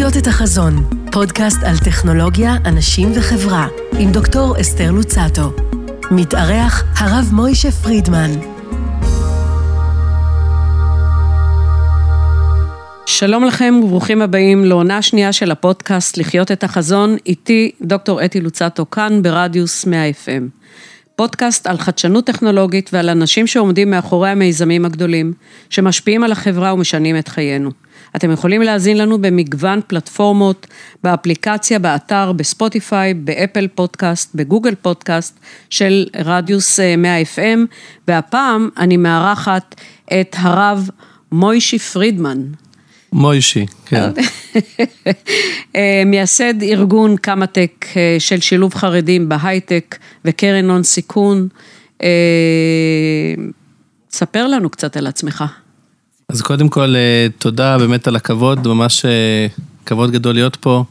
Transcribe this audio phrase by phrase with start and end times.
[0.00, 0.74] לחיות את החזון,
[1.12, 3.68] פודקאסט על טכנולוגיה, אנשים וחברה,
[3.98, 5.52] עם דוקטור אסתר לוצטו.
[6.10, 8.30] מתארח הרב מוישה פרידמן.
[13.06, 18.90] שלום לכם וברוכים הבאים לעונה שנייה של הפודקאסט לחיות את החזון, איתי דוקטור אתי לוצטו
[18.90, 20.60] כאן ברדיוס 100 FM.
[21.20, 25.32] פודקאסט על חדשנות טכנולוגית ועל אנשים שעומדים מאחורי המיזמים הגדולים,
[25.70, 27.70] שמשפיעים על החברה ומשנים את חיינו.
[28.16, 30.66] אתם יכולים להאזין לנו במגוון פלטפורמות,
[31.04, 37.58] באפליקציה, באתר, בספוטיפיי, באפל פודקאסט, בגוגל פודקאסט של רדיוס 100 אה, FM,
[38.08, 39.74] והפעם אני מארחת
[40.20, 40.90] את הרב
[41.32, 42.42] מוישי פרידמן.
[43.12, 44.10] מוישי, כן.
[45.76, 51.48] אה, מייסד ארגון קמא-טק אה, של שילוב חרדים בהייטק וקרן הון סיכון.
[54.10, 55.44] ספר לנו קצת על עצמך.
[56.28, 59.46] אז קודם כל, אה, תודה באמת על הכבוד, ממש אה,
[59.86, 60.84] כבוד גדול להיות פה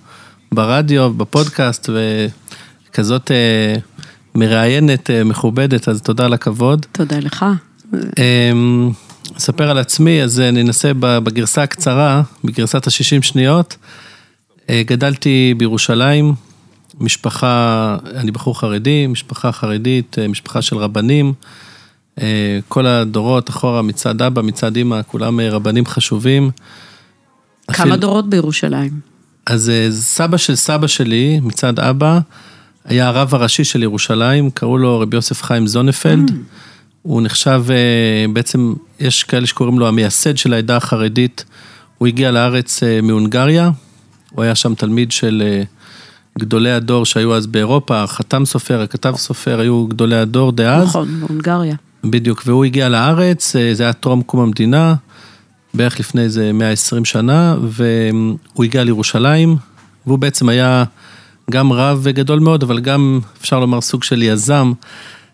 [0.52, 1.90] ברדיו, בפודקאסט,
[2.90, 3.76] וכזאת אה,
[4.36, 6.86] מראיינת, מכובדת, אז תודה על הכבוד.
[6.92, 7.46] תודה לך.
[9.38, 13.78] אספר על עצמי, אז אני אנסה בגרסה הקצרה, בגרסת ה-60 שניות.
[14.72, 16.34] גדלתי בירושלים,
[17.00, 21.34] משפחה, אני בחור חרדי, משפחה חרדית, משפחה של רבנים.
[22.22, 26.52] אה, כל הדורות אחורה, מצד אבא, מצד אימא, כולם אה, רבנים חשובים.
[27.68, 27.96] כמה אפילו...
[27.96, 28.92] דורות בירושלים?
[29.46, 32.20] אז אה, סבא של סבא שלי, מצד אבא,
[32.86, 36.30] היה הרב הראשי של ירושלים, קראו לו רבי יוסף חיים זונפלד.
[36.30, 36.34] Mm.
[37.02, 37.64] הוא נחשב,
[38.34, 41.46] בעצם, יש כאלה שקוראים לו המייסד של העדה החרדית.
[41.98, 43.72] הוא הגיע לארץ מהונגריה,
[44.32, 45.64] הוא היה שם תלמיד של
[46.40, 50.88] גדולי הדור שהיו אז באירופה, החתם סופר, הכתב סופר, היו גדולי הדור דאז.
[50.88, 51.76] נכון, בהונגריה.
[52.04, 54.96] בדיוק, והוא הגיע לארץ, אה, זה היה טרום קום המדינה,
[55.74, 59.56] בערך לפני איזה 120 שנה, והוא הגיע לירושלים,
[60.08, 60.84] והוא בעצם היה
[61.52, 64.72] גם רב גדול מאוד, אבל גם, אפשר לומר, סוג של יזם,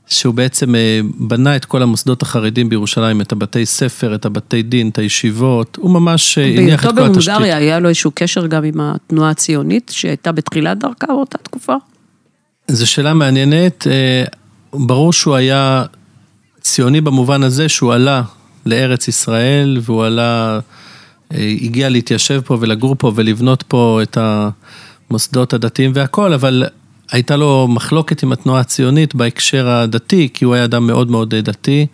[0.08, 4.90] שהוא בעצם אה, בנה את כל המוסדות החרדים בירושלים, את הבתי ספר, את הבתי דין,
[4.90, 6.96] את הישיבות, הוא ממש אה, הניח את כל התשתית.
[6.96, 11.76] בהיותו בהונגריה היה לו איזשהו קשר גם עם התנועה הציונית, שהייתה בתחילת דרכה באותה תקופה?
[12.68, 13.88] זו שאלה מעניינת,
[14.74, 15.84] ברור שהוא היה
[16.62, 18.22] ציוני במובן הזה שהוא עלה
[18.66, 20.60] לארץ ישראל והוא עלה,
[21.34, 24.18] אה, הגיע להתיישב פה ולגור פה ולבנות פה את
[25.10, 26.64] המוסדות הדתיים והכל, אבל
[27.12, 31.88] הייתה לו מחלוקת עם התנועה הציונית בהקשר הדתי, כי הוא היה אדם מאוד מאוד דתי,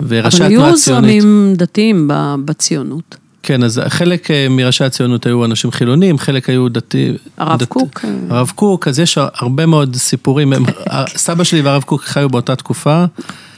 [0.00, 0.98] וראשי התנועה הציונית...
[0.98, 2.10] אבל היו זרמים דתיים
[2.44, 3.16] בציונות.
[3.42, 7.12] כן, אז חלק אה, מראשי הציונות היו אנשים חילונים, חלק היו דתי...
[7.36, 8.00] הרב דת, קוק.
[8.04, 8.36] אה.
[8.36, 10.52] הרב קוק, אז יש הרבה מאוד סיפורים.
[11.16, 13.04] סבא שלי והרב קוק חיו באותה תקופה.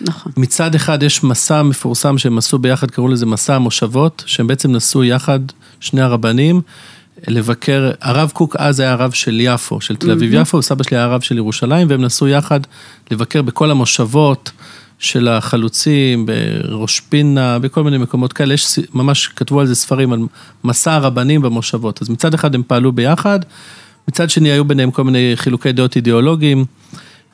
[0.00, 0.32] נכון.
[0.36, 5.04] מצד אחד יש מסע מפורסם שהם עשו ביחד, קראו לזה מסע המושבות, שהם בעצם נסעו
[5.04, 5.40] יחד,
[5.80, 6.60] שני הרבנים,
[7.28, 11.20] לבקר, הרב קוק אז היה הרב של יפו, של תל אביב-יפו, וסבא שלי היה הרב
[11.20, 12.60] של ירושלים, והם נסעו יחד
[13.10, 14.50] לבקר בכל המושבות.
[14.98, 20.20] של החלוצים, בראש פינה, בכל מיני מקומות כאלה, יש ממש, כתבו על זה ספרים, על
[20.64, 22.02] מסע הרבנים במושבות.
[22.02, 23.40] אז מצד אחד הם פעלו ביחד,
[24.08, 26.64] מצד שני היו ביניהם כל מיני חילוקי דעות אידיאולוגיים.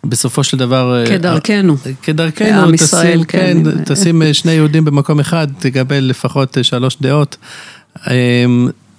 [0.04, 1.00] בסופו של דבר...
[1.00, 1.76] אה, כדרכנו.
[2.02, 3.56] כדרכנו, עם ישראל, כן.
[3.64, 7.36] כן, תשים אה, שני יהודים במקום אחד, תקבל לפחות אה, שלוש דעות.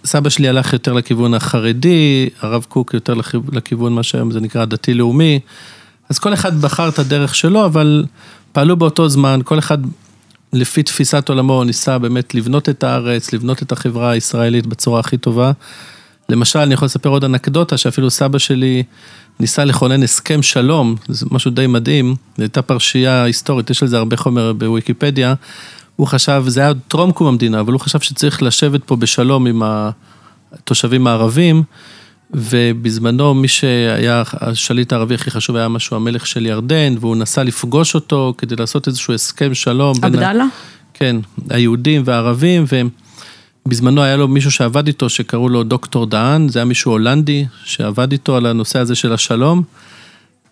[0.05, 3.13] סבא שלי הלך יותר לכיוון החרדי, הרב קוק יותר
[3.51, 5.39] לכיוון מה שהיום זה נקרא דתי-לאומי.
[6.09, 8.05] אז כל אחד בחר את הדרך שלו, אבל
[8.51, 9.77] פעלו באותו זמן, כל אחד
[10.53, 15.51] לפי תפיסת עולמו ניסה באמת לבנות את הארץ, לבנות את החברה הישראלית בצורה הכי טובה.
[16.29, 18.83] למשל, אני יכול לספר עוד אנקדוטה, שאפילו סבא שלי
[19.39, 23.97] ניסה לכונן הסכם שלום, זה משהו די מדהים, זו הייתה פרשייה היסטורית, יש על זה
[23.97, 25.33] הרבה חומר בוויקיפדיה.
[25.95, 29.61] הוא חשב, זה היה טרום קום המדינה, אבל הוא חשב שצריך לשבת פה בשלום עם
[30.51, 31.63] התושבים הערבים.
[32.33, 37.95] ובזמנו מי שהיה השליט הערבי הכי חשוב היה משהו המלך של ירדן, והוא נסע לפגוש
[37.95, 39.97] אותו כדי לעשות איזשהו הסכם שלום.
[40.01, 40.45] עבדאללה?
[40.93, 41.15] כן,
[41.49, 42.65] היהודים והערבים,
[43.65, 48.11] ובזמנו היה לו מישהו שעבד איתו שקראו לו דוקטור דהן, זה היה מישהו הולנדי שעבד
[48.11, 49.63] איתו על הנושא הזה של השלום,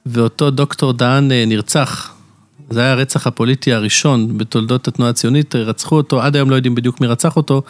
[0.05, 2.13] ואותו דוקטור דהן אה, נרצח.
[2.69, 7.01] זה היה הרצח הפוליטי הראשון בתולדות התנועה הציונית, רצחו אותו, עד היום לא יודעים בדיוק
[7.01, 7.61] מי רצח אותו,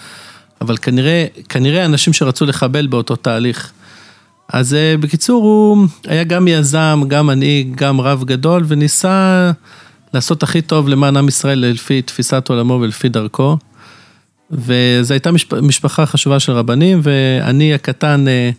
[0.61, 3.71] אבל כנראה, כנראה אנשים שרצו לחבל באותו תהליך.
[4.53, 9.51] אז אה, בקיצור, הוא היה גם יזם, גם מנהיג, גם רב גדול, וניסה
[10.13, 13.57] לעשות הכי טוב למען עם ישראל לפי תפיסת עולמו ולפי דרכו.
[14.51, 15.29] וזו הייתה
[15.61, 18.49] משפחה חשובה של רבנים, ואני הקטן אה,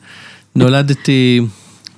[0.57, 1.41] נולדתי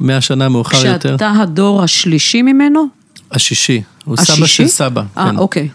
[0.01, 1.09] מאה שנה מאוחר כשאתה יותר.
[1.09, 3.02] כשאתה הדור השלישי ממנו?
[3.33, 4.37] השישי, הוא השישי?
[4.37, 5.03] סבא של סבא.
[5.17, 5.37] אה, כן.
[5.37, 5.69] אוקיי.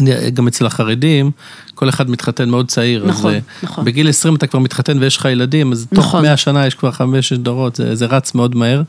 [0.00, 1.30] אני, גם אצל החרדים,
[1.74, 3.06] כל אחד מתחתן מאוד צעיר.
[3.06, 3.84] נכון, אז, נכון.
[3.84, 6.22] בגיל 20 אתה כבר מתחתן ויש לך ילדים, אז תוך נכון.
[6.22, 8.82] 100 שנה יש כבר חמש דורות, זה, זה רץ מאוד מהר.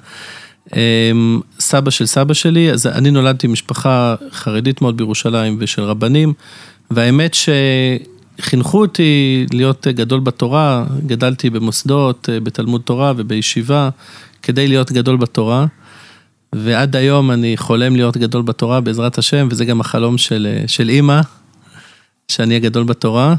[0.75, 6.33] אמ, סבא של סבא שלי, אז אני נולדתי במשפחה חרדית מאוד בירושלים ושל רבנים,
[6.91, 7.35] והאמת
[8.39, 13.89] שחינכו אותי להיות גדול בתורה, גדלתי במוסדות, בתלמוד תורה ובישיבה,
[14.41, 15.65] כדי להיות גדול בתורה.
[16.55, 21.21] ועד היום אני חולם להיות גדול בתורה בעזרת השם, וזה גם החלום של, של אימא,
[22.27, 23.35] שאני אהיה גדול בתורה.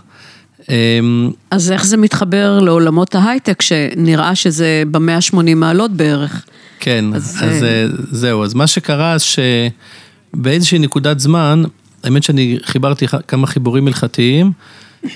[0.69, 6.45] אמ, אז איך זה מתחבר לעולמות ההייטק, שנראה שזה ב-180 מעלות בערך?
[6.81, 11.63] כן, אז, אז, אז אה, זהו, אז מה שקרה שבאיזושהי נקודת זמן,
[12.05, 14.53] האמת שאני חיברתי כמה חיבורים הלכתיים,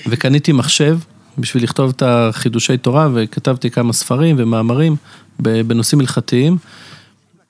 [0.07, 0.97] וקניתי מחשב
[1.37, 4.95] בשביל לכתוב את החידושי תורה, וכתבתי כמה ספרים ומאמרים
[5.39, 6.57] בנושאים הלכתיים,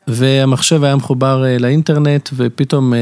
[0.08, 3.00] והמחשב היה מחובר אה, לאינטרנט, ופתאום אה,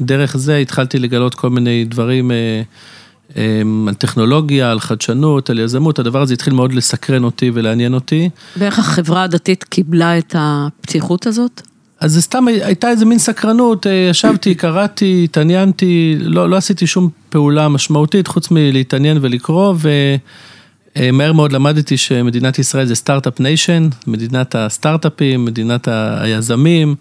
[0.00, 2.30] דרך זה התחלתי לגלות כל מיני דברים.
[2.30, 2.62] אה,
[3.88, 8.30] על טכנולוגיה, על חדשנות, על יזמות, הדבר הזה התחיל מאוד לסקרן אותי ולעניין אותי.
[8.56, 11.62] ואיך החברה הדתית קיבלה את הפתיחות הזאת?
[12.00, 17.68] אז זה סתם הייתה איזה מין סקרנות, ישבתי, קראתי, התעניינתי, לא, לא עשיתי שום פעולה
[17.68, 19.74] משמעותית חוץ מלהתעניין ולקרוא,
[20.98, 25.88] ומהר מאוד למדתי שמדינת ישראל זה Start-Up Nation, מדינת הסטארט-אפים, מדינת
[26.20, 26.94] היזמים,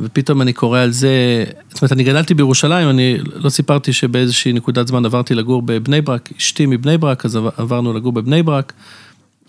[0.00, 4.86] ופתאום אני קורא על זה, זאת אומרת, אני גדלתי בירושלים, אני לא סיפרתי שבאיזושהי נקודת
[4.86, 8.72] זמן עברתי לגור בבני ברק, אשתי מבני ברק, אז עבר- עברנו לגור בבני ברק.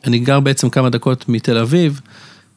[0.08, 2.02] אני גר בעצם כמה דקות מתל אביב,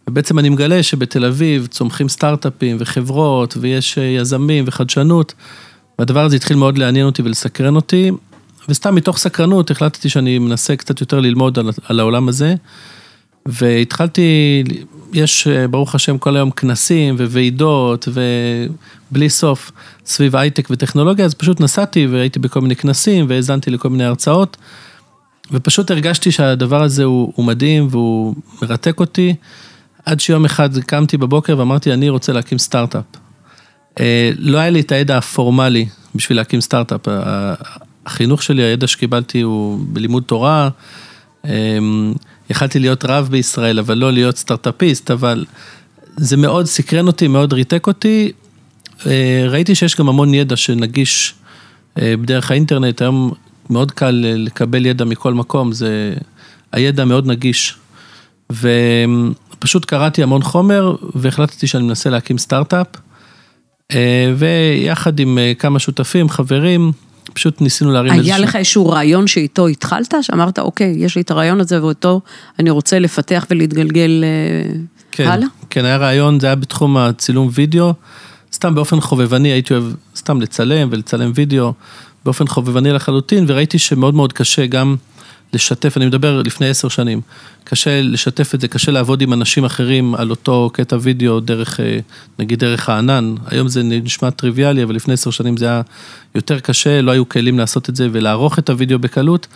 [0.08, 5.34] ובעצם אני מגלה שבתל אביב צומחים סטארט-אפים וחברות, ויש אה, יזמים וחדשנות,
[5.98, 8.10] והדבר הזה התחיל מאוד לעניין אותי ולסקרן אותי,
[8.68, 12.54] וסתם מתוך סקרנות החלטתי שאני מנסה קצת יותר ללמוד על, על העולם הזה,
[13.46, 14.64] והתחלתי,
[15.12, 18.08] יש אה, ברוך השם כל היום כנסים וועידות
[19.10, 19.72] ובלי סוף
[20.06, 24.56] סביב הייטק וטכנולוגיה, אז פשוט נסעתי והייתי בכל מיני כנסים והאזנתי לכל מיני הרצאות.
[25.52, 29.34] ופשוט הרגשתי שהדבר הזה הוא, הוא מדהים והוא מרתק אותי,
[30.04, 33.04] עד שיום אחד קמתי בבוקר ואמרתי, אני רוצה להקים סטארט-אפ.
[34.00, 37.08] אה, לא היה לי את הידע הפורמלי בשביל להקים סטארט-אפ.
[38.06, 40.68] החינוך שלי, הידע שקיבלתי הוא בלימוד תורה.
[41.44, 41.78] אה,
[42.50, 45.44] יכלתי להיות רב בישראל, אבל לא להיות סטארט-אפיסט, אבל
[46.16, 48.32] זה מאוד סקרן אותי, מאוד ריתק אותי.
[49.06, 51.34] אה, ראיתי שיש גם המון ידע שנגיש
[51.98, 53.32] אה, בדרך האינטרנט, היום
[53.70, 56.14] מאוד קל אה, לקבל ידע מכל מקום, זה,
[56.72, 57.74] הידע מאוד נגיש.
[58.52, 62.86] ופשוט קראתי המון חומר והחלטתי שאני מנסה להקים סטארט-אפ.
[64.36, 66.92] ויחד עם כמה שותפים, חברים,
[67.32, 71.30] פשוט ניסינו להרים היה איזשהו- לך איזשהו רעיון שאיתו התחלת, שאמרת, אוקיי, יש לי את
[71.30, 72.20] הרעיון הזה ואותו
[72.58, 74.70] אני רוצה לפתח ולהתגלגל אה,
[75.12, 75.46] כן, הלאה?
[75.70, 77.94] כן, היה רעיון, זה היה בתחום הצילום וידאו.
[78.52, 79.84] סתם באופן חובבני הייתי אוהב
[80.16, 81.72] סתם לצלם ולצלם וידאו
[82.24, 84.96] באופן חובבני לחלוטין, וראיתי שמאוד מאוד קשה גם
[85.52, 87.20] לשתף, אני מדבר לפני עשר שנים,
[87.64, 91.98] קשה לשתף את זה, קשה לעבוד עם אנשים אחרים על אותו קטע וידאו דרך, אה,
[92.38, 93.34] נגיד דרך הענן.
[93.46, 95.82] היום זה נשמע טריוויאלי, אבל לפני עשר שנים זה היה
[96.34, 99.46] יותר קשה, לא היו כלים לעשות את זה ולערוך את הוידאו בקלות.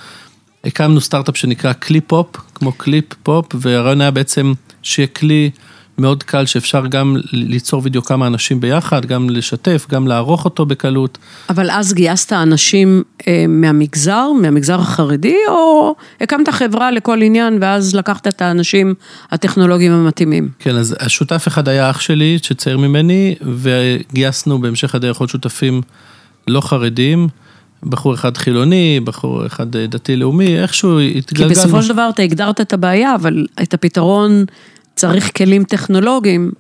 [0.65, 4.53] הקמנו סטארט-אפ שנקרא קליפ-פופ, כמו קליפ-פופ, והרעיון היה בעצם
[4.83, 5.51] שיהיה כלי
[5.99, 11.19] מאוד קל שאפשר גם ליצור וידאו כמה אנשים ביחד, גם לשתף, גם לערוך אותו בקלות.
[11.49, 18.27] אבל אז גייסת אנשים אה, מהמגזר, מהמגזר החרדי, או הקמת חברה לכל עניין ואז לקחת
[18.27, 18.95] את האנשים
[19.31, 20.49] הטכנולוגיים המתאימים?
[20.59, 25.83] כן, אז השותף אחד היה אח שלי, שצעיר ממני, וגייסנו בהמשך הדרך עוד שותפים
[26.49, 27.29] לא חרדים,
[27.83, 31.51] בחור אחד חילוני, בחור אחד אה, דתי-לאומי, איכשהו כי התגלגלנו.
[31.51, 34.45] בסופו של דבר אתה הגדרת את הבעיה, אבל את הפתרון
[34.97, 36.51] צריך כלים טכנולוגיים,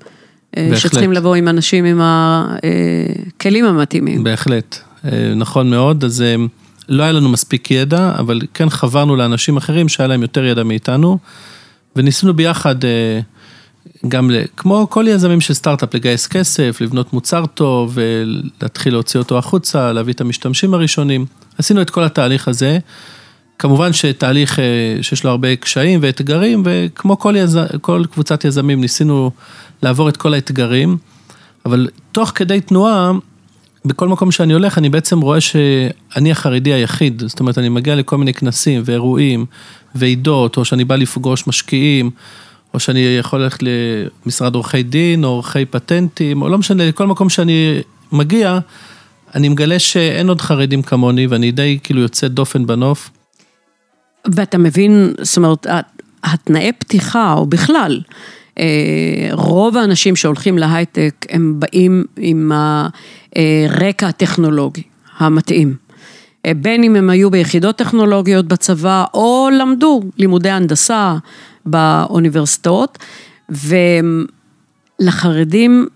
[0.57, 0.81] אה, בהחלט.
[0.81, 4.25] שצריכים לבוא עם אנשים עם הכלים המתאימים.
[4.25, 6.35] בהחלט, אה, נכון מאוד, אז אה,
[6.89, 11.19] לא היה לנו מספיק ידע, אבל כן חברנו לאנשים אחרים שהיה להם יותר ידע מאיתנו,
[11.97, 13.21] וניסינו ביחד, אה,
[14.09, 19.93] גם כמו כל יזמים של סטארט-אפ, לגייס כסף, לבנות מוצר טוב, ולהתחיל להוציא אותו החוצה,
[19.93, 21.27] להביא את המשתמשים הראשונים.
[21.59, 22.79] עשינו את כל התהליך הזה.
[23.59, 24.64] כמובן שתהליך אה,
[25.02, 27.59] שיש לו הרבה קשיים ואתגרים, וכמו כל, יז...
[27.80, 29.30] כל קבוצת יזמים ניסינו
[29.82, 30.97] לעבור את כל האתגרים,
[31.66, 33.12] אבל תוך כדי תנועה,
[33.85, 37.23] בכל מקום שאני הולך, אני בעצם רואה שאני החרדי היחיד.
[37.26, 39.47] זאת אומרת, אני מגיע לכל מיני כנסים ואירועים,
[39.94, 42.11] ועידות, או שאני בא לפגוש משקיעים,
[42.75, 43.61] או שאני יכול ללכת
[44.26, 47.80] למשרד עורכי דין, או עורכי פטנטים, או לא משנה, לכל מקום שאני
[48.12, 48.59] מגיע,
[49.35, 53.11] אני מגלה שאין עוד חרדים כמוני, ואני די כאילו יוצא דופן בנוף.
[54.26, 55.67] ואתה מבין, זאת אומרת,
[56.25, 58.00] התנאי פתיחה, או בכלל,
[58.59, 58.64] אה,
[59.33, 62.52] רוב האנשים שהולכים להייטק, הם באים עם
[63.35, 64.83] הרקע הטכנולוגי.
[65.19, 65.75] המתאים.
[66.47, 71.17] בין אם הם היו ביחידות טכנולוגיות בצבא, או למדו לימודי הנדסה
[71.67, 72.99] באוניברסיטאות,
[75.00, 75.87] ולחרדים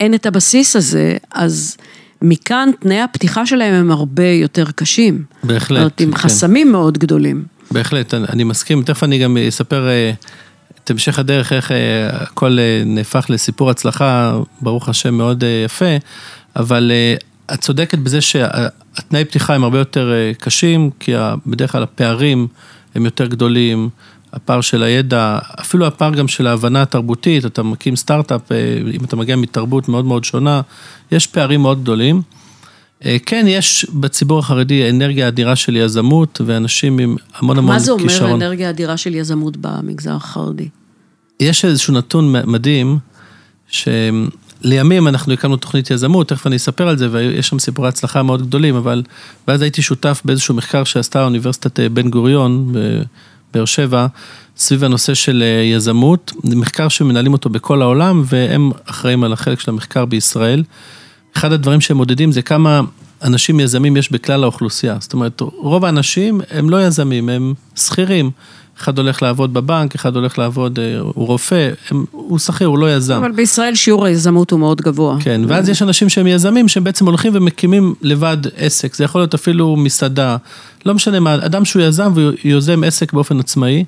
[0.00, 1.76] אין את הבסיס הזה, אז
[2.22, 5.24] מכאן תנאי הפתיחה שלהם הם הרבה יותר קשים.
[5.44, 5.68] בהחלט.
[5.68, 6.18] זאת אומרת, עם כן.
[6.18, 7.44] חסמים מאוד גדולים.
[7.70, 10.12] בהחלט, אני מסכים, תכף אני גם אספר אה,
[10.84, 11.76] את המשך הדרך, איך אה,
[12.12, 15.96] הכל אה, נהפך לסיפור הצלחה, ברוך השם, מאוד יפה,
[16.56, 16.92] אבל
[17.54, 21.12] את צודקת בזה שהתנאי פתיחה הם הרבה יותר קשים, כי
[21.46, 22.46] בדרך כלל הפערים
[22.94, 23.88] הם יותר גדולים,
[24.32, 28.52] הפער של הידע, אפילו הפער גם של ההבנה התרבותית, אתה מקים סטארט-אפ,
[28.94, 30.60] אם אתה מגיע מתרבות מאוד מאוד שונה,
[31.12, 32.22] יש פערים מאוד גדולים.
[33.04, 38.02] אה, כן, יש בציבור החרדי אנרגיה אדירה של יזמות, ואנשים עם המון המון כישרון.
[38.02, 40.68] מה זה אומר אנרגיה אדירה של יזמות במגזר החרדי?
[41.40, 42.98] יש איזשהו נתון מדהים,
[43.68, 48.46] שלימים אנחנו הקמנו תוכנית יזמות, תכף אני אספר על זה, ויש שם סיפורי הצלחה מאוד
[48.46, 49.02] גדולים, אבל,
[49.48, 52.72] ואז הייתי שותף באיזשהו מחקר שעשתה אוניברסיטת אה, בן גוריון,
[53.50, 54.06] בבאר שבע,
[54.56, 59.60] סביב הנושא של אה, יזמות, זה מחקר שמנהלים אותו בכל העולם, והם אחראים על החלק
[59.60, 60.64] של המחקר בישראל.
[61.36, 62.80] אחד הדברים שהם מודדים זה כמה
[63.22, 64.96] אנשים יזמים יש בכלל האוכלוסייה.
[65.00, 68.30] זאת אומרת, רוב האנשים הם לא יזמים, הם שכירים.
[68.80, 72.94] אחד הולך לעבוד בבנק, אחד הולך לעבוד, אה, הוא רופא, הם, הוא שכיר, הוא לא
[72.94, 73.14] יזם.
[73.14, 75.16] אבל בישראל שיעור היזמות הוא מאוד גבוה.
[75.20, 79.34] כן, ואז יש אנשים שהם יזמים, שהם בעצם הולכים ומקימים לבד עסק, זה יכול להיות
[79.34, 80.36] אפילו מסעדה,
[80.86, 83.84] לא משנה מה, אדם שהוא יזם ויוזם עסק באופן עצמאי.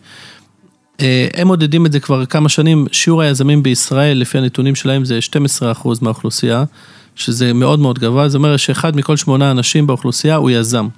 [1.01, 5.19] אה, הם מודדים את זה כבר כמה שנים, שיעור היזמים בישראל, לפי הנתונים שלהם, זה
[5.83, 6.65] 12% מהאוכלוסייה.
[7.17, 10.89] שזה מאוד מאוד גבוה, זאת אומרת שאחד מכל שמונה אנשים באוכלוסייה הוא יזם.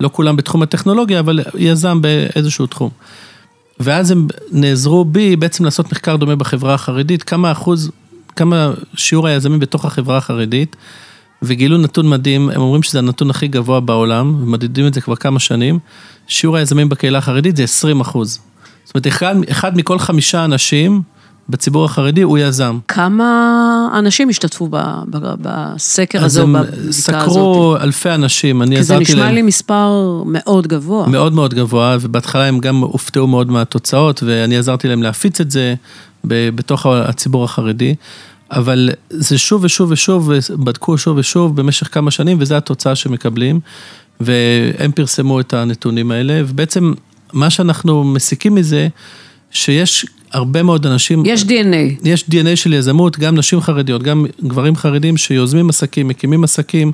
[0.00, 2.90] לא כולם בתחום הטכנולוגיה, אבל יזם באיזשהו תחום.
[3.80, 7.90] ואז הם נעזרו בי בעצם לעשות מחקר דומה בחברה החרדית, כמה אחוז,
[8.36, 10.76] כמה שיעור היזמים בתוך החברה החרדית,
[11.42, 15.40] וגילו נתון מדהים, הם אומרים שזה הנתון הכי גבוה בעולם, ומדדים את זה כבר כמה
[15.40, 15.78] שנים,
[16.26, 18.38] שיעור היזמים בקהילה החרדית זה 20 אחוז.
[18.84, 21.02] זאת אומרת, אחד, אחד מכל חמישה אנשים
[21.48, 22.78] בציבור החרדי הוא יזם.
[22.88, 24.68] כמה אנשים השתתפו
[25.40, 26.92] בסקר הזה או בבדיקה הזאת?
[26.92, 29.04] סקרו אלפי אנשים, אני עזרתי להם.
[29.04, 31.08] כי זה נשמע לי מספר מאוד גבוה.
[31.08, 35.74] מאוד מאוד גבוה, ובהתחלה הם גם הופתעו מאוד מהתוצאות, ואני עזרתי להם להפיץ את זה
[36.24, 37.94] בתוך הציבור החרדי.
[38.50, 43.60] אבל זה שוב ושוב ושוב, בדקו שוב ושוב במשך כמה שנים, וזו התוצאה שמקבלים.
[44.20, 46.92] והם פרסמו את הנתונים האלה, ובעצם
[47.32, 48.88] מה שאנחנו מסיקים מזה,
[49.50, 51.22] שיש הרבה מאוד אנשים...
[51.26, 52.04] יש DNA.
[52.04, 56.92] יש DNA של יזמות, גם נשים חרדיות, גם גברים חרדים שיוזמים עסקים, מקימים עסקים,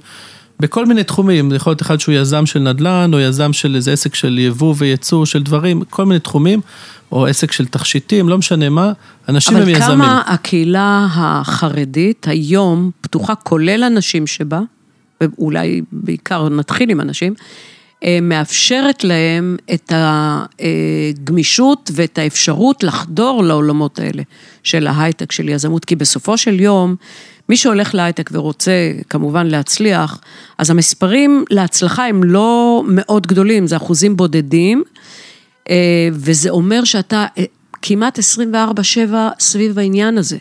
[0.61, 3.93] בכל מיני תחומים, זה יכול להיות אחד שהוא יזם של נדל"ן, או יזם של איזה
[3.93, 6.61] עסק של יבוא וייצור של דברים, כל מיני תחומים,
[7.13, 8.93] או עסק של תכשיטים, לא משנה מה,
[9.29, 9.83] אנשים הם יזמים.
[9.83, 14.61] אבל כמה הקהילה החרדית היום פתוחה, כולל הנשים שבה,
[15.21, 17.35] ואולי בעיקר נתחיל עם הנשים,
[18.23, 24.23] מאפשרת להם את הגמישות ואת האפשרות לחדור לעולמות האלה
[24.63, 26.97] של ההייטק, של יזמות, כי בסופו של יום,
[27.49, 30.21] מי שהולך להייטק ורוצה כמובן להצליח,
[30.59, 34.83] אז המספרים להצלחה הם לא מאוד גדולים, זה אחוזים בודדים,
[35.71, 37.45] אה, וזה אומר שאתה אה,
[37.83, 38.53] כמעט 24-7
[39.41, 40.39] סביב העניין הזה.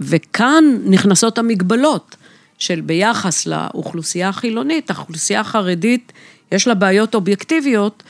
[0.00, 2.16] וכאן נכנסות המגבלות
[2.58, 6.12] של ביחס לאוכלוסייה החילונית, האוכלוסייה החרדית
[6.54, 8.02] יש לה בעיות אובייקטיביות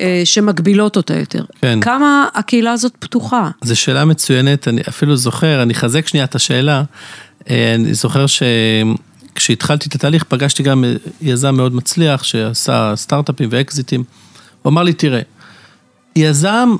[0.00, 1.44] אה, שמגבילות אותה יותר.
[1.60, 1.80] כן.
[1.80, 3.50] כמה הקהילה הזאת פתוחה?
[3.62, 6.82] זו שאלה מצוינת, אני אפילו זוכר, אני אחזק שנייה את השאלה.
[7.50, 10.84] אה, אני זוכר שכשהתחלתי את התהליך פגשתי גם
[11.20, 14.04] יזם מאוד מצליח שעשה סטארט-אפים ואקזיטים.
[14.62, 15.20] הוא אמר לי, תראה,
[16.16, 16.76] יזם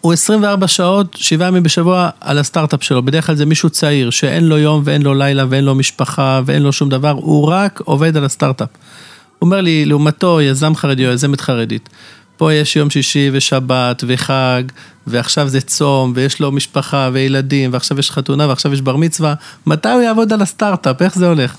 [0.00, 3.02] הוא 24 שעות, 7 ימים בשבוע על הסטארט-אפ שלו.
[3.02, 6.62] בדרך כלל זה מישהו צעיר, שאין לו יום ואין לו לילה ואין לו משפחה ואין
[6.62, 8.68] לו שום דבר, הוא רק עובד על הסטארט-אפ.
[9.42, 11.88] אומר לי, לעומתו, יזם חרדי או יזמת חרדית.
[12.36, 14.62] פה יש יום שישי ושבת וחג,
[15.06, 19.34] ועכשיו זה צום, ויש לו משפחה וילדים, ועכשיו יש חתונה, ועכשיו יש בר מצווה,
[19.66, 21.02] מתי הוא יעבוד על הסטארט-אפ?
[21.02, 21.56] איך זה הולך?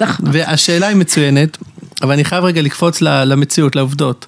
[0.00, 0.26] נכון.
[0.32, 1.58] והשאלה היא מצוינת,
[2.02, 4.26] אבל אני חייב רגע לקפוץ למציאות, לעובדות.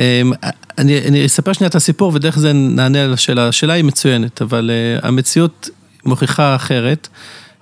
[0.00, 0.32] אמ,
[0.78, 3.48] אני, אני אספר שנייה את הסיפור ודרך זה נענה על השאלה.
[3.48, 5.68] השאלה היא מצוינת, אבל uh, המציאות
[6.04, 7.08] מוכיחה אחרת.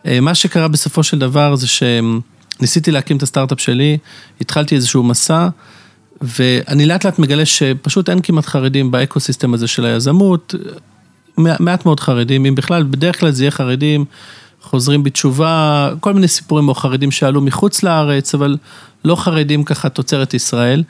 [0.02, 2.20] Uh, מה שקרה בסופו של דבר זה שהם...
[2.62, 3.98] ניסיתי להקים את הסטארט-אפ שלי,
[4.40, 5.48] התחלתי איזשהו מסע,
[6.20, 10.54] ואני לאט לאט מגלה שפשוט אין כמעט חרדים ב ecosystem הזה של היזמות,
[11.36, 14.04] מעט מאוד חרדים, אם בכלל, בדרך כלל זה יהיה חרדים,
[14.62, 18.56] חוזרים בתשובה, כל מיני סיפורים או חרדים שעלו מחוץ לארץ, אבל
[19.04, 20.82] לא חרדים ככה תוצרת ישראל.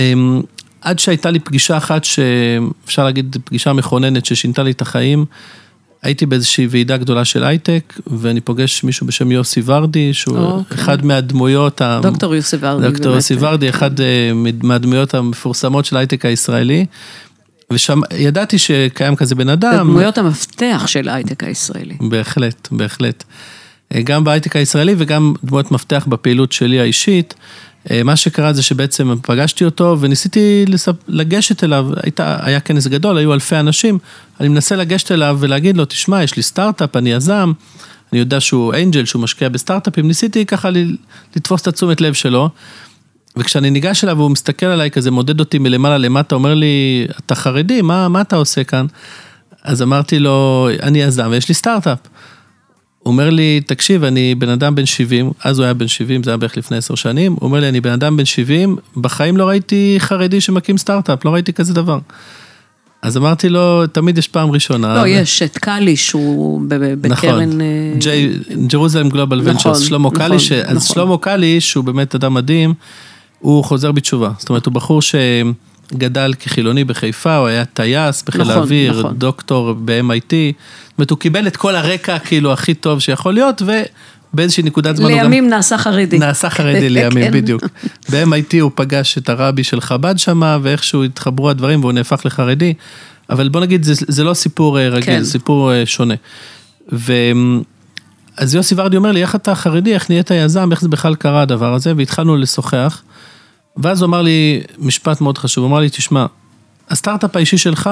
[0.00, 0.42] אמ,
[0.80, 5.24] עד שהייתה לי פגישה אחת שאפשר להגיד פגישה מכוננת ששינתה לי את החיים,
[6.02, 10.38] הייתי באיזושהי ועידה גדולה של הייטק, ואני פוגש מישהו בשם יוסי ורדי, שהוא.
[10.38, 10.78] אוקיי.
[10.78, 11.82] אחד מהדמויות...
[12.02, 12.90] דוקטור יוסי ורדי.
[12.90, 14.30] דוקטור יוסי ורדי, אחד אה,
[14.62, 16.86] מהדמויות המפורסמות של ההייטק הישראלי.
[17.72, 19.72] ושם, ידעתי שקיים כזה בן אדם.
[19.72, 21.94] זה דמויות המפתח של ההייטק הישראלי.
[22.00, 23.24] בהחלט, בהחלט.
[23.94, 27.34] אה, גם בהייטק הישראלי וגם דמויות מפתח בפעילות שלי האישית.
[27.90, 30.64] אה, מה שקרה זה שבעצם פגשתי אותו וניסיתי
[31.08, 33.98] לגשת אליו, הייתה, היה כנס גדול, היו אלפי אנשים,
[34.40, 37.52] אני מנסה לגשת אליו ולהגיד לו, תשמע, יש לי סטארט-אפ, אני יזם,
[38.12, 40.70] אני יודע שהוא אנג'ל, שהוא משקיע בסטארט-אפים, ניסיתי ככה
[41.36, 42.48] לתפוס את התשומת לב שלו,
[43.36, 47.82] וכשאני ניגש אליו והוא מסתכל עליי כזה, מודד אותי מלמעלה למטה, אומר לי, אתה חרדי,
[47.82, 48.86] מה, מה אתה עושה כאן?
[49.62, 51.98] אז אמרתי לו, אני יזם ויש לי סטארט-אפ.
[53.08, 56.36] אומר לי, תקשיב, אני בן אדם בן 70, אז הוא היה בן 70, זה היה
[56.36, 59.96] בערך לפני עשר שנים, הוא אומר לי, אני בן אדם בן 70, בחיים לא ראיתי
[59.98, 61.98] חרדי שמקים סטארט-אפ, לא ראיתי כזה דבר.
[63.02, 64.94] אז אמרתי לו, תמיד יש פעם ראשונה.
[64.94, 66.62] לא, יש את קאלי שהוא
[67.00, 67.48] בקרן...
[67.48, 67.60] נכון,
[68.66, 70.94] ג'רוזלם גלובל ונצ'רס, שלמה קאלי, נכון, אז נכון.
[70.94, 72.74] שלמה קאלי, שהוא באמת אדם מדהים,
[73.38, 74.30] הוא חוזר בתשובה.
[74.38, 75.02] זאת אומרת, הוא בחור
[75.92, 79.14] שגדל כחילוני בחיפה, הוא היה טייס בחיל נכון, האוויר, נכון.
[79.18, 80.30] דוקטור ב-MIT.
[80.30, 83.62] זאת אומרת, הוא קיבל את כל הרקע כאילו הכי טוב שיכול להיות,
[84.32, 85.24] ובאיזושהי נקודת זמן הוא גם...
[85.24, 86.18] לימים נעשה חרדי.
[86.18, 87.30] נעשה חרדי לימים, כן.
[87.30, 87.62] בדיוק.
[88.10, 92.74] ב-MIT הוא פגש את הרבי של חב"ד שמה, ואיכשהו התחברו הדברים והוא נהפך לחרדי.
[93.30, 95.22] אבל בוא נגיד, זה, זה לא סיפור אה, רגיל, כן.
[95.22, 96.14] זה סיפור אה, שונה.
[96.92, 97.12] ו...
[98.36, 101.42] אז יוסי ורדי אומר לי, איך אתה חרדי, איך נהיית יזם, איך זה בכלל קרה
[101.42, 103.02] הדבר הזה, והתחלנו לשוחח.
[103.78, 106.26] ואז הוא אמר לי משפט מאוד חשוב, הוא אמר לי, תשמע,
[106.90, 107.90] הסטארט-אפ האישי שלך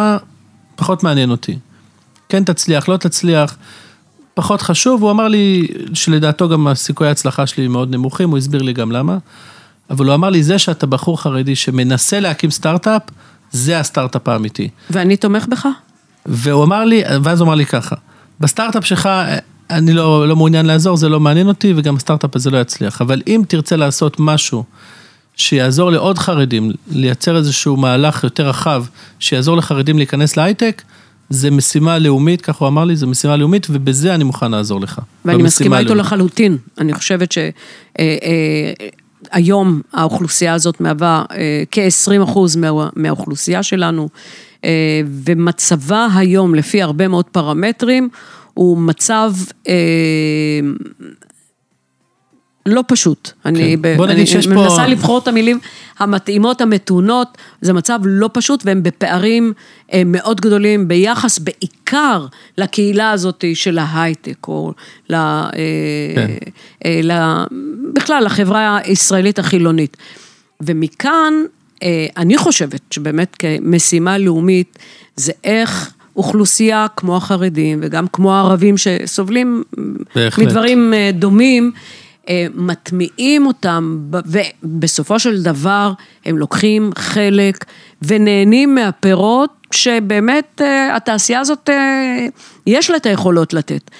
[0.76, 1.58] פחות מעניין אותי.
[2.28, 3.56] כן תצליח, לא תצליח,
[4.34, 8.72] פחות חשוב, הוא אמר לי שלדעתו גם הסיכויי ההצלחה שלי מאוד נמוכים, הוא הסביר לי
[8.72, 9.18] גם למה.
[9.90, 13.02] אבל הוא אמר לי, זה שאתה בחור חרדי שמנסה להקים סטארט-אפ,
[13.52, 14.68] זה הסטארט-אפ האמיתי.
[14.90, 15.68] ואני תומך בך?
[16.26, 17.96] והוא אמר לי, ואז הוא אמר לי ככה,
[18.40, 19.08] בסטארט-אפ שלך
[19.70, 23.02] אני לא, לא מעוניין לעזור, זה לא מעניין אותי, וגם הסטארט-אפ הזה לא יצליח.
[23.02, 24.64] אבל אם תרצה לעשות משהו
[25.36, 28.84] שיעזור לעוד חרדים, לייצר איזשהו מהלך יותר רחב,
[29.18, 30.82] שיעזור לחרדים להיכנס להייטק,
[31.30, 35.00] זה משימה לאומית, כך הוא אמר לי, זה משימה לאומית, ובזה אני מוכן לעזור לך.
[35.24, 36.56] ואני מסכימה איתו לחלוטין.
[36.78, 37.50] אני חושבת שהיום
[39.94, 42.58] אה, אה, האוכלוסייה הזאת מהווה אה, כ-20 אחוז
[42.96, 44.08] מהאוכלוסייה שלנו,
[45.24, 48.08] ומצבה היום, לפי הרבה מאוד פרמטרים,
[48.54, 49.32] הוא מצב
[49.68, 49.74] אה,
[52.66, 53.30] לא פשוט.
[53.42, 53.48] כן.
[53.48, 54.52] אני, בוא נגיד שיש פה...
[54.52, 55.58] אני מנסה לבחור את המילים
[55.98, 59.52] המתאימות, המתונות, זה מצב לא פשוט והם בפערים
[59.92, 62.26] אה, מאוד גדולים ביחס בעיקר
[62.58, 64.72] לקהילה הזאת של ההייטק, או
[65.10, 65.50] ל, אה,
[66.14, 66.30] כן.
[66.84, 67.12] אה, ל,
[67.94, 69.96] בכלל לחברה הישראלית החילונית.
[70.60, 71.34] ומכאן,
[71.82, 74.78] אה, אני חושבת שבאמת כמשימה לאומית,
[75.16, 79.62] זה איך אוכלוסייה כמו החרדים וגם כמו הערבים שסובלים
[80.14, 80.46] בהחלט.
[80.46, 81.72] מדברים דומים,
[82.54, 85.92] מטמיעים אותם, ובסופו של דבר
[86.24, 87.64] הם לוקחים חלק
[88.02, 91.70] ונהנים מהפירות שבאמת אה, התעשייה הזאת,
[92.66, 93.90] יש לה את היכולות לתת.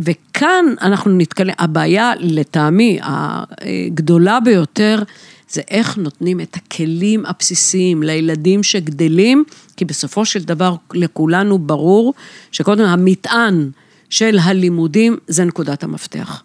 [0.00, 5.02] וכאן אנחנו נתקלים, הבעיה לטעמי הגדולה ביותר
[5.48, 9.44] זה איך נותנים את הכלים הבסיסיים לילדים שגדלים,
[9.76, 12.14] כי בסופו של דבר לכולנו ברור
[12.52, 13.70] שקודם המטען
[14.10, 16.42] של הלימודים זה נקודת המפתח.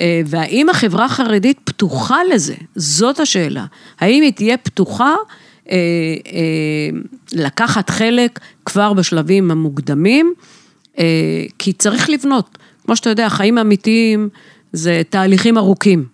[0.00, 2.54] אה, והאם החברה החרדית פתוחה לזה?
[2.76, 3.64] זאת השאלה.
[4.00, 5.14] האם היא תהיה פתוחה
[5.70, 5.76] אה,
[6.32, 6.98] אה,
[7.32, 10.34] לקחת חלק כבר בשלבים המוקדמים?
[11.58, 12.58] כי צריך לבנות.
[12.84, 14.28] כמו שאתה יודע, חיים אמיתיים
[14.72, 16.04] זה תהליכים ארוכים.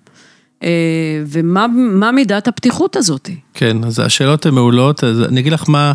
[1.27, 3.31] ומה מידת הפתיחות הזאת?
[3.55, 5.92] כן, אז השאלות הן מעולות, אז אני אגיד לך מה,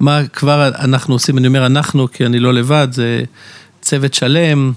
[0.00, 3.22] מה כבר אנחנו עושים, אני אומר אנחנו, כי אני לא לבד, זה
[3.82, 4.72] צוות שלם,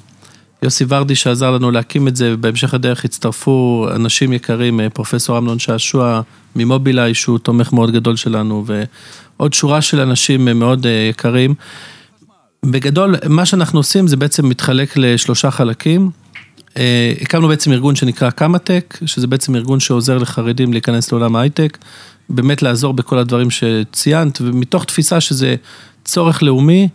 [0.63, 5.59] יוסי ורדי שעזר לנו להקים את זה, ובהמשך הדרך הצטרפו אנשים יקרים, אה, פרופסור אמנון
[5.59, 6.21] שעשוע
[6.55, 11.53] ממובילאיי, שהוא תומך מאוד גדול שלנו, ועוד שורה של אנשים אה, מאוד יקרים.
[12.65, 16.11] בגדול, מה שאנחנו עושים זה בעצם מתחלק לשלושה חלקים.
[16.77, 21.77] אה, הקמנו בעצם ארגון שנקרא קמא-טק, שזה בעצם ארגון שעוזר לחרדים להיכנס לעולם ההייטק,
[22.29, 25.55] באמת לעזור בכל הדברים שציינת, ומתוך תפיסה שזה
[26.05, 26.89] צורך לאומי,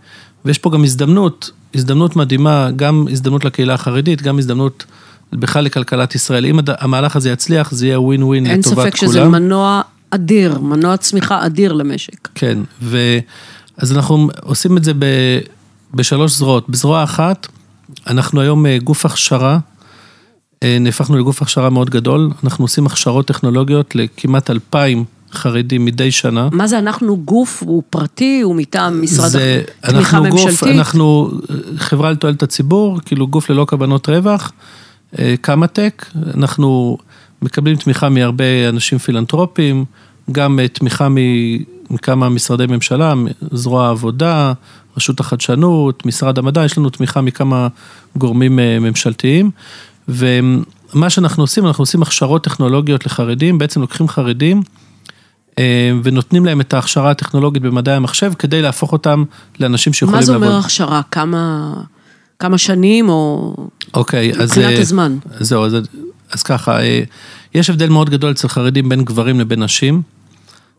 [0.44, 4.84] ויש פה גם הזדמנות, הזדמנות מדהימה, גם הזדמנות לקהילה החרדית, גם הזדמנות
[5.32, 6.46] בכלל לכלכלת ישראל.
[6.46, 8.78] אם המהלך הזה יצליח, זה יהיה ווין ווין לטובת כולם.
[8.78, 12.28] אין ספק שזה מנוע אדיר, מנוע צמיחה אדיר למשק.
[12.34, 13.18] כן, ו...
[13.76, 15.04] אז אנחנו עושים את זה ב...
[15.94, 16.68] בשלוש זרועות.
[16.68, 17.46] בזרוע אחת,
[18.06, 19.58] אנחנו היום אה, גוף הכשרה,
[20.62, 26.48] אה, נהפכנו לגוף הכשרה מאוד גדול, אנחנו עושים הכשרות טכנולוגיות לכמעט אלפיים חרדים מדי שנה.
[26.52, 30.60] מה זה אנחנו גוף, הוא פרטי, הוא מטעם משרד זה, תמיכה אנחנו ממשלתית?
[30.60, 31.30] גוף, אנחנו
[31.76, 34.52] חברה לתועלת הציבור, כאילו גוף ללא כוונות רווח,
[35.40, 36.98] קמא-טק, אנחנו
[37.42, 39.84] מקבלים תמיכה מהרבה אנשים פילנטרופיים,
[40.32, 41.08] גם תמיכה
[41.90, 43.14] מכמה משרדי ממשלה,
[43.52, 44.52] זרוע העבודה,
[44.96, 47.68] רשות החדשנות, משרד המדע, יש לנו תמיכה מכמה
[48.16, 49.50] גורמים ממשלתיים.
[50.08, 54.62] ומה שאנחנו עושים, אנחנו עושים הכשרות טכנולוגיות לחרדים, בעצם לוקחים חרדים
[56.02, 59.24] ונותנים להם את ההכשרה הטכנולוגית במדעי המחשב, כדי להפוך אותם
[59.60, 60.34] לאנשים שיכולים לעבוד.
[60.34, 61.00] מה זה אומר הכשרה?
[61.10, 61.72] כמה,
[62.38, 63.56] כמה שנים או...
[63.94, 64.58] אוקיי, אז...
[64.58, 65.16] מבחינת הזמן.
[65.40, 65.76] זהו, אז,
[66.32, 66.78] אז ככה,
[67.54, 70.02] יש הבדל מאוד גדול אצל חרדים בין גברים לבין נשים.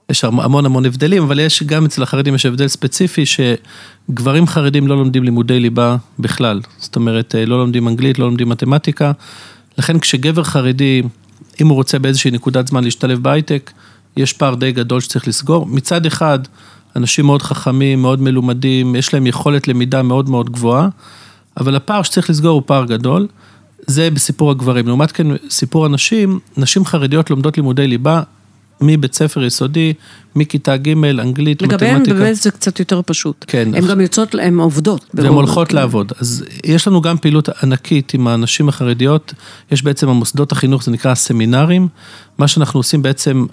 [0.10, 4.98] יש המון המון הבדלים, אבל יש גם אצל החרדים יש הבדל ספציפי שגברים חרדים לא
[4.98, 6.62] לומדים לימודי ליבה בכלל.
[6.78, 9.12] זאת אומרת, לא לומדים אנגלית, לא לומדים מתמטיקה.
[9.78, 11.02] לכן כשגבר חרדי,
[11.62, 13.72] אם הוא רוצה באיזושהי נקודת זמן להשתלב בהייטק,
[14.18, 15.66] יש פער די גדול שצריך לסגור.
[15.66, 16.40] מצד אחד,
[16.96, 20.88] אנשים מאוד חכמים, מאוד מלומדים, יש להם יכולת למידה מאוד מאוד גבוהה,
[21.58, 23.28] אבל הפער שצריך לסגור הוא פער גדול.
[23.88, 24.88] זה בסיפור הגברים.
[24.88, 28.22] לעומת כן, סיפור הנשים, נשים חרדיות לומדות לימודי ליבה,
[28.82, 29.94] מבית ספר יסודי,
[30.36, 32.12] מכיתה ג', אנגלית, לגביהם מתמטיקה.
[32.12, 33.46] לגביהם באמת זה קצת יותר פשוט.
[33.48, 33.70] כן.
[33.76, 35.06] הן גם יוצאות, הן עובדות.
[35.14, 36.12] והן הולכות לעבוד.
[36.20, 39.34] אז יש לנו גם פעילות ענקית עם הנשים החרדיות,
[39.72, 41.88] יש בעצם המוסדות החינוך, זה נקרא הסמינרים.
[42.38, 43.46] מה שאנחנו עושים בעצם,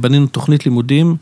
[0.00, 1.16] בנינו תוכנית לימודים,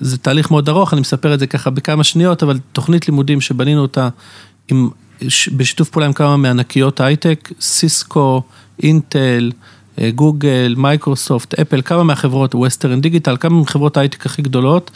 [0.00, 3.82] זה תהליך מאוד ארוך, אני מספר את זה ככה בכמה שניות, אבל תוכנית לימודים שבנינו
[3.82, 4.08] אותה
[4.68, 4.88] עם,
[5.56, 8.42] בשיתוף פעולה עם כמה מענקיות הייטק, סיסקו,
[8.82, 9.50] אינטל,
[10.14, 14.90] גוגל, מייקרוסופט, אפל, כמה מהחברות, ווסטרן דיגיטל, כמה מחברות ההייטק הכי גדולות,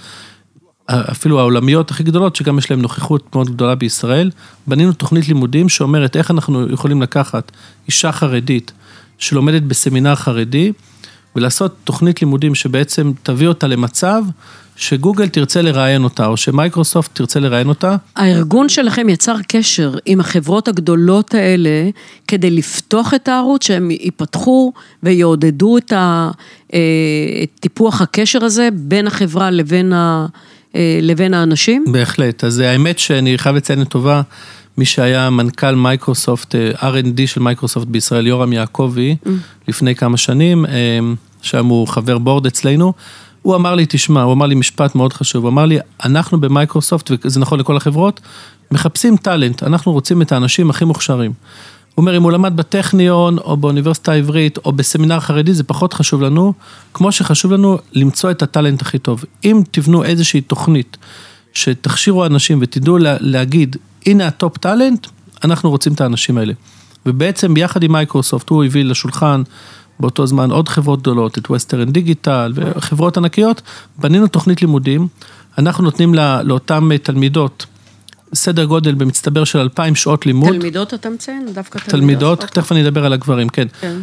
[0.87, 4.31] אפילו העולמיות הכי גדולות, שגם יש להן נוכחות מאוד גדולה בישראל,
[4.67, 7.53] בנינו תוכנית לימודים שאומרת איך אנחנו יכולים לקחת
[7.87, 8.73] אישה חרדית
[9.19, 10.73] שלומדת בסמינר חרדי,
[11.37, 14.23] ולעשות תוכנית לימודים שבעצם תביא אותה למצב
[14.79, 17.97] שגוגל תרצה לראיין אותה, או שמייקרוסופט תרצה לראיין אותה.
[18.17, 21.91] הארגון שלכם יצר קשר עם החברות הגדולות האלה,
[22.29, 26.31] כדי לפתוח את הערוץ, שהם ייפתחו ויעודדו את, ה,
[26.69, 30.27] את טיפוח הקשר הזה בין החברה לבין, ה,
[31.03, 31.85] לבין האנשים?
[31.93, 34.23] בהחלט, אז האמת שאני חייב לציין לטובה,
[34.79, 39.29] מי שהיה מנכ"ל מייקרוסופט, R&D של מייקרוסופט בישראל, יורם יעקבי, mm.
[39.69, 40.65] לפני כמה שנים,
[41.43, 42.93] שם הוא חבר board אצלנו,
[43.43, 47.11] הוא אמר לי, תשמע, הוא אמר לי משפט מאוד חשוב, הוא אמר לי, אנחנו במייקרוסופט,
[47.25, 48.21] וזה נכון לכל החברות,
[48.71, 51.33] מחפשים talent, אנחנו רוצים את האנשים הכי מוכשרים.
[51.95, 56.23] הוא אומר, אם הוא למד בטכניון, או באוניברסיטה העברית, או בסמינר חרדי, זה פחות חשוב
[56.23, 56.53] לנו,
[56.95, 59.25] כמו שחשוב לנו למצוא את ה talent הכי טוב.
[59.45, 60.97] אם תבנו איזושהי תוכנית,
[61.53, 65.07] שתכשירו אנשים ותדעו לה, להגיד, הנה ה top talent,
[65.45, 66.53] אנחנו רוצים את האנשים האלה.
[67.07, 69.43] ובעצם ביחד עם מייקרוסופט, הוא הביא לשולחן,
[70.01, 73.63] באותו זמן עוד חברות גדולות, את ווסטרן דיגיטל וחברות ענקיות,
[73.99, 75.09] בנינו תוכנית לימודים,
[75.59, 77.67] אנחנו נותנים לה, לאותן תלמידות
[78.35, 80.53] סדר גודל במצטבר של 2,000 שעות לימוד.
[80.53, 81.47] תלמידות אתה מציין?
[81.55, 81.91] דווקא תלמידות.
[81.91, 83.67] תלמידות, תכף אני אדבר על הגברים, כן.
[83.81, 83.97] כן.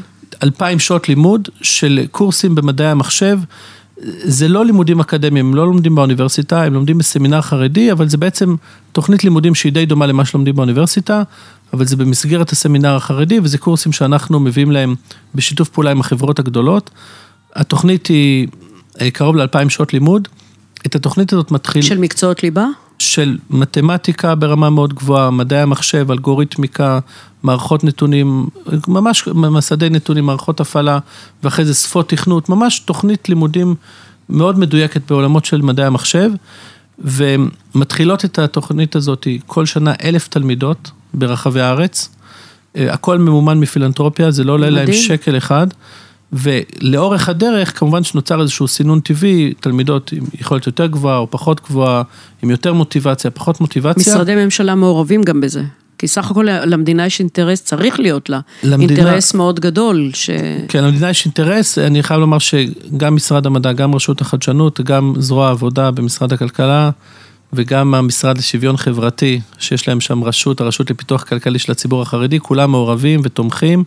[0.43, 3.39] 2,000 שעות לימוד של קורסים במדעי המחשב,
[4.23, 8.55] זה לא לימודים אקדמיים, הם לא לומדים באוניברסיטה, הם לומדים בסמינר חרדי, אבל זה בעצם
[8.91, 11.23] תוכנית לימודים שהיא די דומה למה שלומדים באוניברסיטה,
[11.73, 14.95] אבל זה במסגרת הסמינר החרדי, וזה קורסים שאנחנו מביאים להם
[15.35, 16.89] בשיתוף פעולה עם החברות הגדולות.
[17.55, 18.47] התוכנית היא
[19.13, 20.27] קרוב ל-2,000 שעות לימוד.
[20.85, 21.81] את התוכנית הזאת מתחיל...
[21.81, 22.67] של מקצועות ליבה?
[22.99, 26.99] של מתמטיקה ברמה מאוד גבוהה, מדעי המחשב, אלגוריתמיקה,
[27.43, 28.47] מערכות נתונים,
[28.87, 30.99] ממש מסדי נתונים, מערכות הפעלה,
[31.43, 33.75] ואחרי זה שפות תכנות, ממש תוכנית לימודים
[34.29, 36.31] מאוד מדויקת בעולמות של מדעי המחשב,
[36.99, 42.09] ומתחילות את התוכנית הזאת כל שנה אלף תלמידות ברחבי הארץ,
[42.75, 45.67] הכל ממומן מפילנטרופיה, זה לא עולה להם שקל אחד.
[46.33, 52.03] ולאורך הדרך, כמובן שנוצר איזשהו סינון טבעי, תלמידות עם יכולת יותר גבוהה או פחות גבוהה,
[52.43, 54.13] עם יותר מוטיבציה, פחות מוטיבציה.
[54.13, 55.63] משרדי ממשלה מעורבים גם בזה.
[55.97, 60.11] כי סך הכל למדינה יש אינטרס, צריך להיות לה, למדינה, אינטרס מאוד גדול.
[60.13, 60.29] ש...
[60.67, 65.47] כן, למדינה יש אינטרס, אני חייב לומר שגם משרד המדע, גם רשות החדשנות, גם זרוע
[65.47, 66.89] העבודה במשרד הכלכלה,
[67.55, 72.71] וגם המשרד לשוויון חברתי, שיש להם שם רשות, הרשות לפיתוח כלכלי של הציבור החרדי, כולם
[72.71, 73.83] מעורבים ותומכים.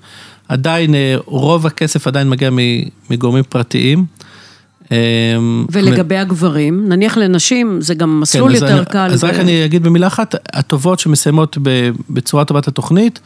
[0.48, 2.50] עדיין, רוב הכסף עדיין מגיע
[3.10, 4.04] מגורמים פרטיים.
[5.72, 9.10] ולגבי הגברים, נניח לנשים, זה גם מסלול כן, יותר אני, קל.
[9.12, 9.26] אז ו...
[9.26, 11.58] רק אני אגיד במילה אחת, הטובות שמסיימות
[12.10, 13.20] בצורה טובה את התוכנית,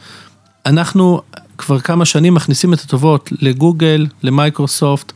[0.65, 1.21] אנחנו
[1.57, 5.11] כבר כמה שנים מכניסים את הטובות לגוגל, למייקרוסופט,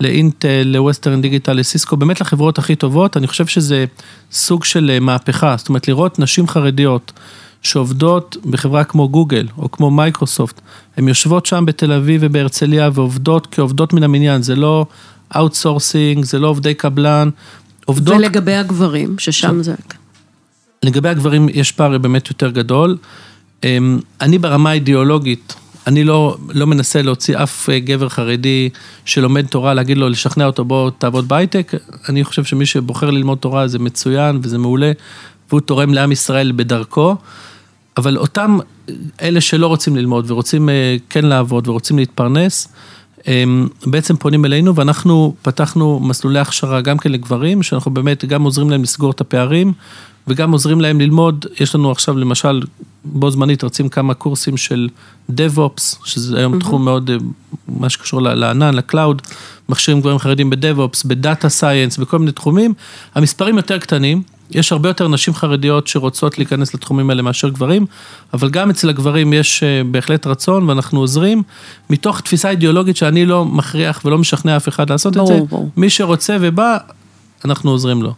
[0.00, 3.84] לאינטל, לווסטרן דיגיטל, לסיסקו, באמת לחברות הכי טובות, אני חושב שזה
[4.32, 7.12] סוג של מהפכה, זאת אומרת לראות נשים חרדיות
[7.62, 10.60] שעובדות בחברה כמו גוגל או כמו מייקרוסופט,
[10.96, 14.86] הן יושבות שם בתל אביב ובהרצליה ועובדות כעובדות מן המניין, זה לא
[15.36, 17.30] outsourcing, זה לא עובדי קבלן.
[17.84, 18.16] עובדות...
[18.16, 19.74] ולגבי הגברים, ששם זה...
[20.82, 22.96] לגבי הגברים יש פער באמת יותר גדול.
[23.64, 25.54] אמ, אני ברמה האידיאולוגית,
[25.88, 28.68] אני לא, לא מנסה להוציא אף אה, גבר חרדי
[29.04, 31.72] שלומד תורה, להגיד לו, לשכנע אותו, בוא תעבוד בהייטק.
[32.08, 34.92] אני חושב שמי שבוחר ללמוד תורה זה מצוין וזה מעולה,
[35.48, 37.16] והוא תורם לעם ישראל בדרכו.
[37.96, 38.58] אבל אותם
[39.22, 42.68] אלה שלא רוצים ללמוד ורוצים אה, כן לעבוד ורוצים להתפרנס,
[43.86, 48.82] בעצם פונים אלינו ואנחנו פתחנו מסלולי הכשרה גם כן לגברים, שאנחנו באמת גם עוזרים להם
[48.82, 49.72] לסגור את הפערים
[50.28, 52.62] וגם עוזרים להם ללמוד, יש לנו עכשיו למשל,
[53.04, 54.88] בו זמנית רצים כמה קורסים של
[55.30, 56.60] DevOps, שזה היום mm-hmm.
[56.60, 57.16] תחום מאוד, אה,
[57.68, 59.22] מה שקשור לענן, ל cloud,
[59.68, 62.74] מכשירים גברים חרדים ב-DevOps, ב data science, בכל מיני תחומים,
[63.14, 67.86] המספרים יותר קטנים, יש הרבה יותר נשים חרדיות שרוצות להיכנס לתחומים האלה מאשר גברים,
[68.32, 71.42] אבל גם אצל הגברים יש אה, בהחלט רצון ואנחנו עוזרים,
[71.90, 75.70] מתוך תפיסה אידיאולוגית שאני לא מכריח ולא משכנע אף אחד לעשות ברור, את זה, ברור.
[75.76, 76.78] מי שרוצה ובא,
[77.44, 78.12] אנחנו עוזרים לו.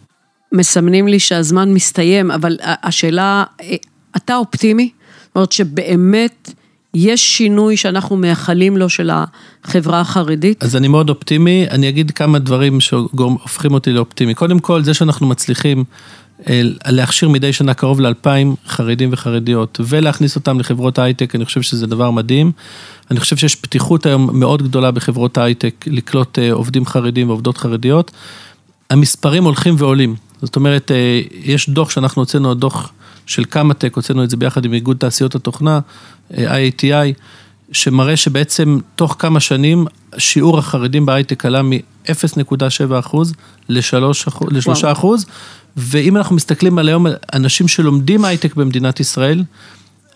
[0.53, 3.77] מסמנים לי שהזמן מסתיים, אבל השאלה, אה,
[4.17, 4.91] אתה אופטימי?
[5.27, 6.51] זאת אומרת שבאמת
[6.95, 10.65] יש שינוי שאנחנו מייחלים לו של החברה החרדית?
[10.65, 14.35] אז אני מאוד אופטימי, אני אגיד כמה דברים שהופכים אותי לאופטימי.
[14.35, 15.85] קודם כל, זה שאנחנו מצליחים
[16.49, 21.87] אה, להכשיר מדי שנה קרוב לאלפיים חרדים וחרדיות ולהכניס אותם לחברות הייטק, אני חושב שזה
[21.87, 22.53] דבר מדהים.
[23.11, 28.11] אני חושב שיש פתיחות היום מאוד גדולה בחברות הייטק לקלוט אה, עובדים חרדים ועובדות חרדיות.
[28.91, 30.15] המספרים הולכים ועולים.
[30.43, 32.93] זאת אומרת, אה, יש דוח שאנחנו הוצאנו, הדוח
[33.31, 35.81] של קמא-טק, הוצאנו את זה ביחד עם איגוד תעשיות התוכנה,
[36.33, 37.15] IATI,
[37.73, 39.87] שמראה שבעצם תוך כמה שנים
[40.19, 43.35] שיעור החרדים בהייטק עלה מ-0.7 אחוז
[43.69, 45.27] ל-3 אחוז,
[45.77, 49.45] ואם אנחנו מסתכלים על היום אנשים שלומדים הייטק במדינת ישראל,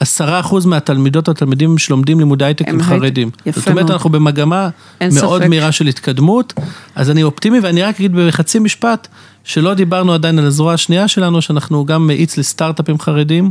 [0.01, 3.31] עשרה אחוז מהתלמידות והתלמידים שלומדים לימודי הייטק הם חרדים.
[3.47, 3.93] יפה זאת אומרת, מאוד.
[3.93, 4.69] אנחנו במגמה
[5.01, 5.49] מאוד ספק.
[5.49, 6.53] מהירה של התקדמות,
[6.95, 9.09] אז אני אופטימי ואני רק אגיד בחצי משפט,
[9.45, 13.51] שלא דיברנו עדיין על הזרוע השנייה שלנו, שאנחנו גם מאיץ לסטארט-אפים חרדים,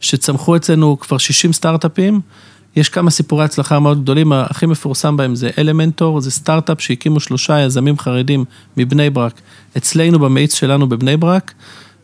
[0.00, 2.20] שצמחו אצלנו כבר 60 סטארט-אפים.
[2.76, 7.60] יש כמה סיפורי הצלחה מאוד גדולים, הכי מפורסם בהם זה אלמנטור, זה סטארט-אפ שהקימו שלושה
[7.60, 8.44] יזמים חרדים
[8.76, 9.40] מבני ברק,
[9.76, 11.52] אצלנו במאיץ שלנו בבני ברק,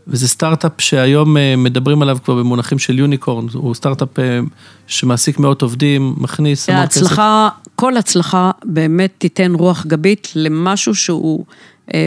[0.07, 4.41] וזה סטארט-אפ שהיום אה, מדברים עליו כבר במונחים של יוניקורן, הוא סטארט-אפ אה,
[4.87, 6.97] שמעסיק מאות עובדים, מכניס המון כסף.
[7.03, 11.45] הצלחה, כל הצלחה באמת תיתן רוח גבית למשהו שהוא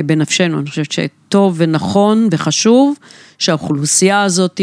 [0.05, 2.95] בנפשנו, אני חושבת שטוב ונכון וחשוב
[3.38, 4.61] שהאוכלוסייה הזאת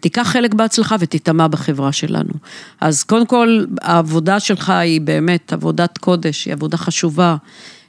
[0.00, 2.32] תיקח חלק בהצלחה ותטמע בחברה שלנו.
[2.80, 7.36] אז קודם כל, העבודה שלך היא באמת עבודת קודש, היא עבודה חשובה.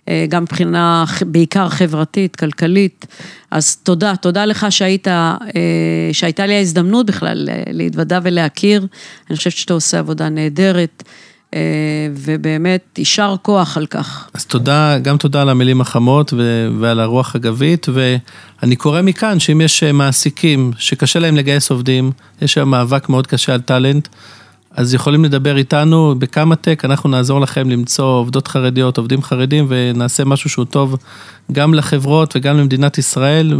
[0.09, 3.05] אה, גם מבחינה בעיקר חברתית, כלכלית.
[3.51, 5.33] אז תודה, תודה לך שהיית, אה,
[6.11, 8.87] שהייתה לי ההזדמנות בכלל להתוודע ולהכיר.
[9.29, 11.03] אני חושבת שאתה עושה עבודה נהדרת.
[11.53, 11.59] אה,
[12.15, 14.29] ובאמת, יישר כוח על כך.
[14.33, 16.33] אז תודה, גם תודה על המילים החמות
[16.79, 22.69] ועל הרוח הגבית, ואני קורא מכאן שאם יש מעסיקים שקשה להם לגייס עובדים, יש היום
[22.69, 24.07] מאבק מאוד קשה על טאלנט,
[24.75, 30.25] אז יכולים לדבר איתנו בכמה טק, אנחנו נעזור לכם למצוא עובדות חרדיות, עובדים חרדים, ונעשה
[30.25, 30.97] משהו שהוא טוב
[31.51, 33.57] גם לחברות וגם למדינת ישראל,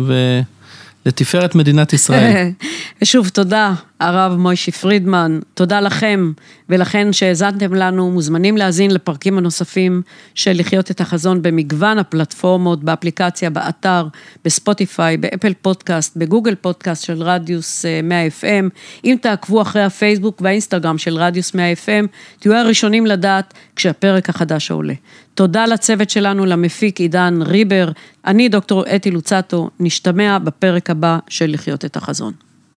[1.05, 2.49] ולתפארת מדינת ישראל.
[3.01, 6.31] ושוב, תודה, הרב מוישי פרידמן, תודה לכם
[6.69, 10.01] ולכן שהאזנתם לנו, מוזמנים להאזין לפרקים הנוספים
[10.35, 14.07] של לחיות את החזון במגוון הפלטפורמות, באפליקציה, באתר,
[14.45, 18.69] בספוטיפיי, באפל פודקאסט, בגוגל פודקאסט של רדיוס 100 אה, FM.
[19.05, 22.07] אם תעקבו אחרי הפייסבוק והאינסטגרם של רדיוס 100 FM,
[22.39, 24.93] תהיו הראשונים לדעת כשהפרק החדש עולה.
[25.35, 27.91] תודה לצוות שלנו, למפיק עידן ריבר,
[28.25, 32.33] אני דוקטור אתי לוצטו, נשתמע בפרק הבא של לחיות את החזון.